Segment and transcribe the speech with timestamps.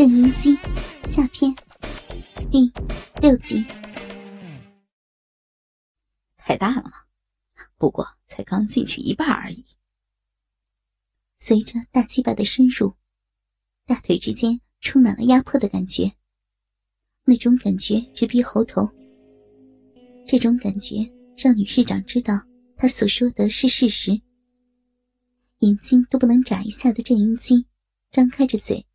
[0.00, 0.56] 正音姬
[1.12, 1.54] 下篇
[2.50, 2.72] 第
[3.20, 3.62] 六集。
[6.38, 6.92] 太大了吗？
[7.76, 9.62] 不过才刚进去一半而已。
[11.36, 12.96] 随着大鸡巴的深入，
[13.84, 16.10] 大腿之间充满了压迫的感觉。
[17.24, 18.88] 那种感觉直逼喉头。
[20.26, 20.96] 这种感觉
[21.36, 22.40] 让女市长知道
[22.74, 24.18] 他所说的是事实。
[25.58, 27.66] 眼睛都不能眨一下的郑英姬
[28.10, 28.86] 张开着嘴，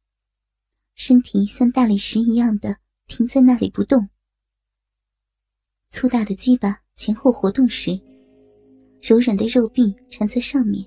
[0.96, 4.10] 身体像大理石一样的停在那里不动。
[5.89, 7.92] 粗大的鸡巴前后活动时，
[9.01, 10.84] 柔软的肉壁缠在上面，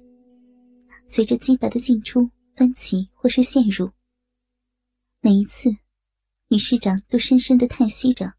[1.05, 3.91] 随着鸡巴的进出翻起或是陷入。
[5.21, 5.71] 每一次，
[6.49, 8.35] 女市长都深深的叹息着。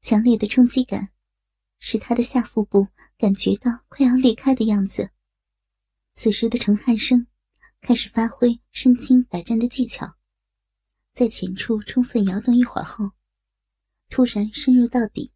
[0.00, 1.10] 强烈的冲击感，
[1.78, 5.10] 使她的下腹部感觉到快要裂开的样子。
[6.12, 7.26] 此时的陈汉生
[7.80, 10.16] 开始发挥身经百战的技巧，
[11.12, 13.12] 在浅处充分摇动一会儿后，
[14.08, 15.32] 突然深入到底。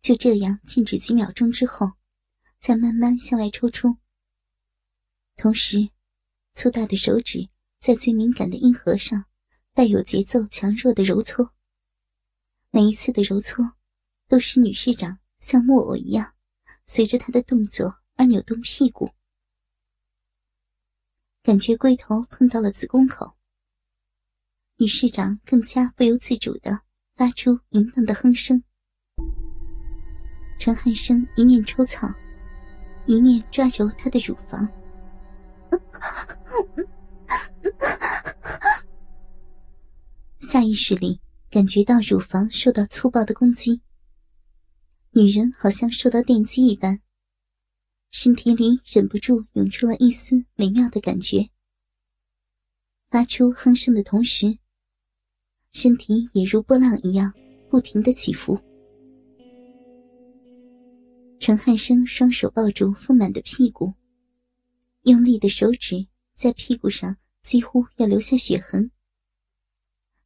[0.00, 1.92] 就这样静止几秒钟之后，
[2.58, 3.98] 再慢慢向外抽出。
[5.36, 5.90] 同时，
[6.52, 7.48] 粗大的手指
[7.80, 9.26] 在最敏感的阴核上
[9.74, 11.54] 带有节奏强弱的揉搓。
[12.70, 13.76] 每一次的揉搓，
[14.28, 16.34] 都使女市长像木偶一样，
[16.86, 19.10] 随着他的动作而扭动屁股。
[21.42, 23.36] 感觉龟头碰到了子宫口，
[24.80, 26.80] 女市长更加不由自主的
[27.14, 28.64] 发出淫荡的哼声。
[30.58, 32.08] 陈汉生一面抽草，
[33.04, 34.66] 一面抓揉她的乳房，
[40.38, 41.20] 下意识里
[41.50, 43.82] 感觉到乳房受到粗暴的攻击，
[45.10, 47.02] 女人好像受到电击一般。
[48.10, 51.50] 身体里忍不住涌出了一丝美妙的感觉，
[53.10, 54.58] 发出哼声的同时，
[55.72, 57.32] 身体也如波浪一样
[57.68, 58.58] 不停的起伏。
[61.38, 63.94] 陈汉生双手抱住丰满的屁股，
[65.02, 68.90] 用力的手指在屁股上几乎要留下血痕，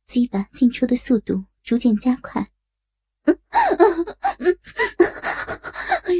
[0.06, 2.50] 鸡巴进出的速度逐渐加快。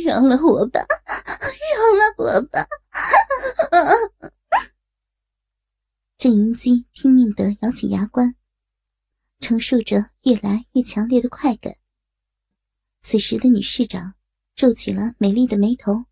[0.05, 0.87] 饶了我吧，
[1.75, 2.67] 饶了我吧！
[6.17, 8.35] 郑银姬拼命的咬紧牙关，
[9.45, 11.77] 承受着越来越强烈的快感。
[13.03, 14.15] 此时的女市长
[14.55, 16.07] 皱起了美丽的眉头，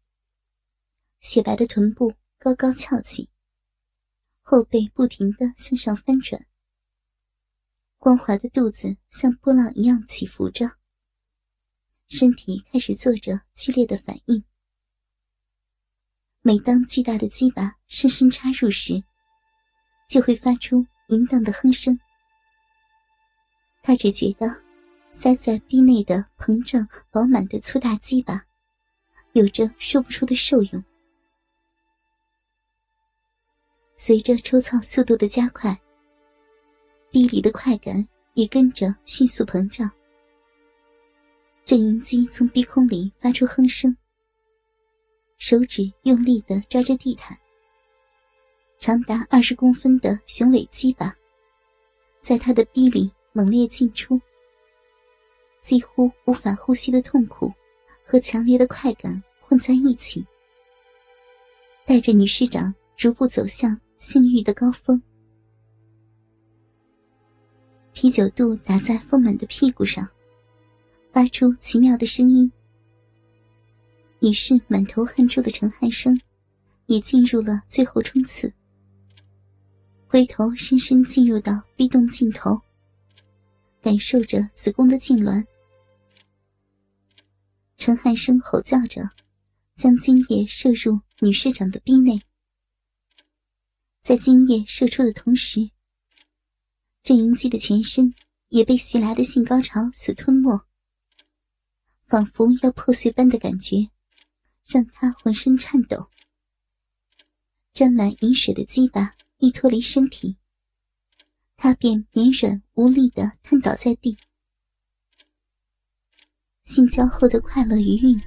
[1.21, 3.31] 雪白的臀部高高翘起，
[4.43, 6.47] 后背不停的向上翻转，
[7.97, 10.77] 光滑的肚子像波浪一样起伏着。
[12.09, 14.45] 身体开始做着剧烈的反应。
[16.43, 19.03] 每当巨大的鸡巴深深插入时，
[20.07, 21.99] 就会发出淫荡的哼声。
[23.83, 24.47] 他只觉得
[25.11, 28.47] 塞在逼内的膨胀饱满的粗大鸡巴，
[29.33, 30.85] 有着说不出的受用。
[33.97, 35.79] 随着抽操速度的加快，
[37.11, 39.91] 逼里的快感也跟着迅速膨胀。
[41.65, 43.97] 郑银姬从鼻孔里发出哼声，
[45.39, 47.37] 手指用力的抓着地毯。
[48.79, 51.15] 长达二十公分的雄伟鸡巴，
[52.21, 54.21] 在他的逼里猛烈进出，
[55.63, 57.53] 几乎无法呼吸的痛苦
[58.05, 60.25] 和强烈的快感混在一起，
[61.87, 65.03] 带着女师长逐步走向性欲的高峰。
[67.93, 70.09] 啤酒肚打在丰满的屁股上。
[71.13, 72.51] 发出奇妙的声音，
[74.21, 76.19] 已是满头汗珠的陈汉生，
[76.87, 78.51] 也进入了最后冲刺。
[80.09, 82.59] 回头深深进入到逼洞尽头，
[83.83, 85.45] 感受着子宫的痉挛。
[87.77, 89.03] 陈汉生吼叫着，
[89.75, 92.23] 将精液射入女市长的逼内。
[94.01, 95.69] 在精液射出的同时，
[97.03, 98.15] 郑云姬的全身
[98.51, 100.65] 也被袭来的性高潮所吞没。
[102.07, 103.89] 仿佛要破碎般的感觉，
[104.67, 106.09] 让他浑身颤抖。
[107.73, 110.37] 沾满饮水的鸡巴一脱离身体，
[111.63, 114.19] 他便绵软无力的瘫倒在地。
[116.65, 118.21] 性交后的快乐余韵，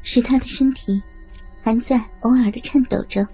[0.00, 1.02] 使他的身体
[1.60, 3.26] 还在偶尔的颤抖着。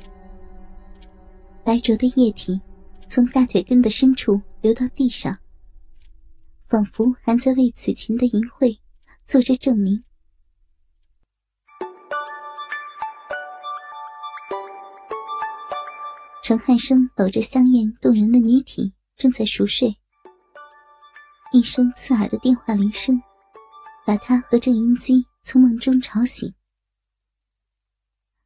[1.62, 2.58] 白灼的液体
[3.06, 5.38] 从大腿根的深处流到地上，
[6.67, 8.79] 仿佛还在为此情的淫秽。
[9.25, 10.02] 做着证明。
[16.43, 19.96] 陈汉生搂着香艳动人的女体，正在熟睡，
[21.52, 23.20] 一声刺耳的电话铃声
[24.05, 26.52] 把他和郑英基从梦中吵醒。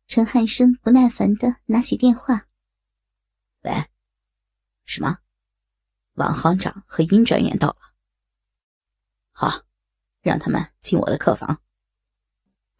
[0.06, 2.47] 陈汉生不耐烦的拿起电话
[3.65, 3.73] ：“喂，
[4.85, 5.19] 什么？
[6.15, 7.76] 王行长和殷专员到了。
[9.32, 9.65] 好，
[10.20, 11.62] 让他们进我的客房。”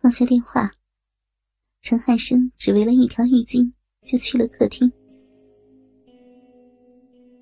[0.01, 0.73] 放下电话，
[1.81, 3.73] 陈汉生只围了一条浴巾
[4.07, 4.93] 就去了客厅。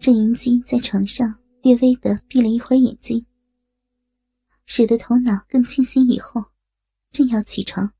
[0.06, 3.26] 郑云基在床上略微的闭了一会儿眼睛，
[4.64, 6.06] 使得头脑更清醒。
[6.06, 6.53] 以后，
[7.11, 7.93] 正要起床。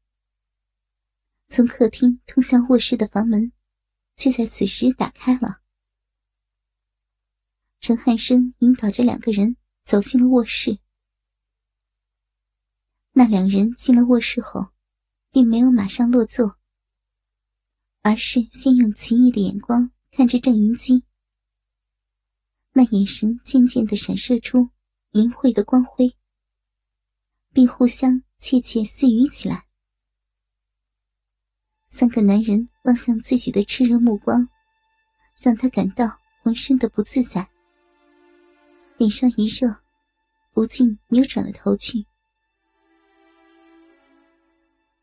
[1.49, 3.51] 从客厅通向卧室的房门，
[4.15, 5.63] 却在此时打开了。
[7.81, 10.79] 陈汉生引导着两个人走进了卧室。
[13.15, 14.69] 那两人进了卧室后，
[15.33, 16.57] 并没有马上落座，
[18.03, 21.03] 而是先用奇异的眼光看着郑云基。
[22.79, 24.69] 那眼神渐渐的闪射出
[25.13, 26.15] 淫秽的光辉，
[27.51, 29.65] 并互相窃窃私语起来。
[31.89, 34.47] 三个男人望向自己的炽热目光，
[35.41, 36.07] 让他感到
[36.43, 37.49] 浑身的不自在，
[38.99, 39.75] 脸上一热，
[40.53, 42.05] 不禁扭转了头去。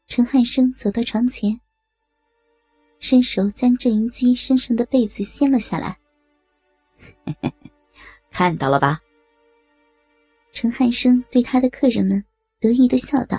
[0.05, 1.59] 陈汉生走到床前，
[2.99, 5.97] 伸手将郑云基身上的被子掀了下来。
[8.33, 8.99] 看到了吧？
[10.51, 12.23] 陈汉生对他的客人们
[12.59, 13.37] 得意的笑道。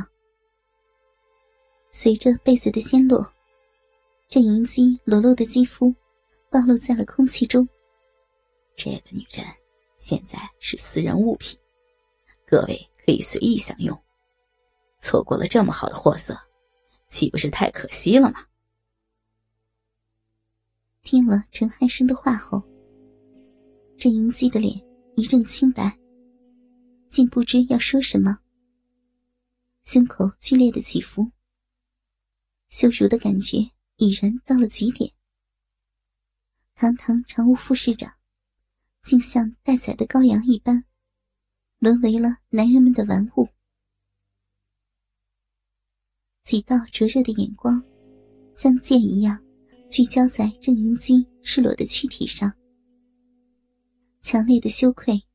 [1.90, 3.28] 随着被子的掀落。
[4.26, 5.94] 这银基裸露的肌肤
[6.50, 7.68] 暴露在了空气中。
[8.74, 9.46] 这个女人
[9.96, 11.58] 现在是私人物品，
[12.46, 13.96] 各位可以随意享用。
[14.98, 16.36] 错过了这么好的货色，
[17.06, 18.46] 岂不是太可惜了吗？
[21.02, 22.62] 听了陈汉生的话后，
[24.04, 24.78] 郑银基的脸
[25.16, 25.98] 一阵清白，
[27.08, 28.38] 竟不知要说什么，
[29.82, 31.32] 胸口剧烈的起伏，
[32.68, 33.60] 羞辱的感觉。
[33.96, 35.10] 已然到了极点。
[36.74, 38.12] 堂堂常务副市长，
[39.00, 40.84] 竟像待宰的羔羊一般，
[41.78, 43.48] 沦为了男人们的玩物。
[46.42, 47.82] 几道灼热的眼光，
[48.54, 49.42] 像箭一样
[49.88, 52.54] 聚焦在郑云基赤裸的躯体上。
[54.24, 55.26] 强烈的羞愧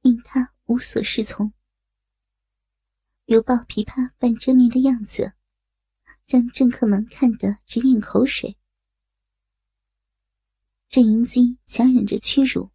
[0.00, 1.52] 令他无所适从，
[3.26, 5.34] 犹抱琵琶半遮面的样子。
[6.24, 8.58] 让政客们看得直咽口水。
[10.88, 12.70] 郑银基强忍着屈辱，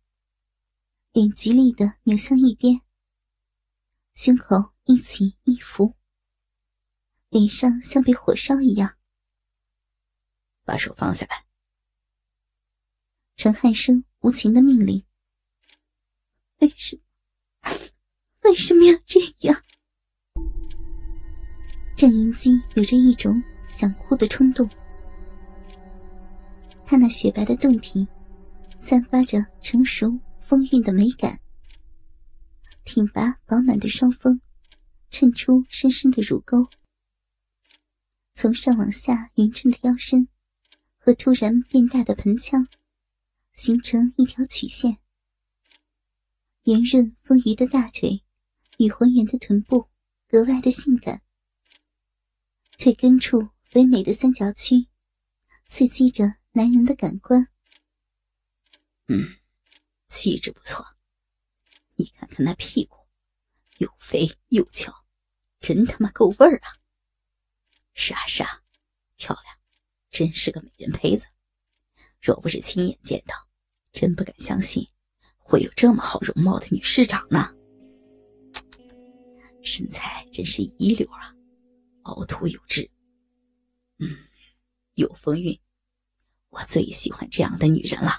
[1.11, 2.81] 脸极力的扭向一边，
[4.13, 5.95] 胸口一起一伏，
[7.29, 8.97] 脸上像被火烧一样。
[10.63, 11.45] 把手放下来！
[13.35, 15.03] 陈汉生无情的命令。
[16.63, 17.71] 为什么？
[18.43, 19.61] 为什么要这样？
[21.97, 24.69] 郑云基有着一种想哭的冲动，
[26.85, 28.07] 他那雪白的胴体，
[28.79, 31.37] 散发着成熟丰韵的美感。
[32.85, 34.39] 挺拔饱满的双峰，
[35.09, 36.65] 衬出深深的乳沟。
[38.31, 40.29] 从上往下匀称的腰身，
[40.97, 42.65] 和突然变大的盆腔，
[43.51, 44.99] 形成一条曲线。
[46.63, 48.23] 圆润丰腴的大腿，
[48.77, 49.89] 与浑圆的臀部，
[50.29, 51.21] 格外的性感。
[52.77, 54.87] 腿根处肥美的三角区，
[55.67, 57.49] 刺激着男人的感官。
[59.07, 59.35] 嗯，
[60.07, 60.95] 气质不错。
[61.95, 62.97] 你看看那屁股，
[63.79, 65.05] 又肥又翘，
[65.59, 66.79] 真他妈够味儿啊！
[67.93, 68.63] 是啊是啊，
[69.17, 69.59] 漂亮，
[70.09, 71.27] 真是个美人胚子。
[72.21, 73.35] 若不是亲眼见到，
[73.91, 74.87] 真不敢相信
[75.43, 77.53] 会有这么好容貌的女市长呢。
[79.61, 81.33] 身材真是一流啊！
[82.03, 82.89] 凹凸有致，
[83.99, 84.09] 嗯，
[84.95, 85.57] 有风韵，
[86.49, 88.11] 我最喜欢这样的女人了。